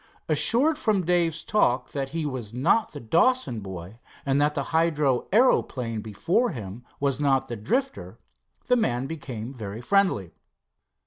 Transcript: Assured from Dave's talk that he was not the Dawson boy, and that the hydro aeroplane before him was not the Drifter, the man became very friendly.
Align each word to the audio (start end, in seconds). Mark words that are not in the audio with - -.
Assured 0.27 0.79
from 0.79 1.05
Dave's 1.05 1.43
talk 1.43 1.91
that 1.91 2.09
he 2.09 2.25
was 2.25 2.55
not 2.55 2.91
the 2.91 2.99
Dawson 2.99 3.59
boy, 3.59 3.99
and 4.25 4.41
that 4.41 4.55
the 4.55 4.63
hydro 4.73 5.27
aeroplane 5.31 6.01
before 6.01 6.49
him 6.49 6.83
was 6.99 7.19
not 7.19 7.47
the 7.49 7.55
Drifter, 7.55 8.17
the 8.65 8.75
man 8.75 9.05
became 9.05 9.53
very 9.53 9.79
friendly. 9.79 10.31